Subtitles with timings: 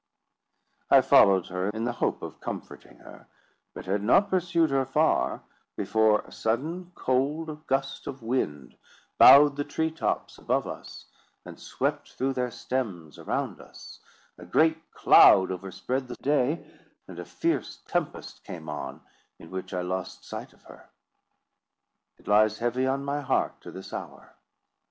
[0.89, 3.27] I followed her, in the hope of comforting her;
[3.75, 5.43] but had not pursued her far,
[5.75, 8.75] before a sudden cold gust of wind
[9.19, 11.05] bowed the tree tops above us,
[11.45, 13.99] and swept through their stems around us;
[14.39, 16.65] a great cloud overspread the day,
[17.07, 19.01] and a fierce tempest came on,
[19.37, 20.89] in which I lost sight of her.
[22.17, 24.33] It lies heavy on my heart to this hour.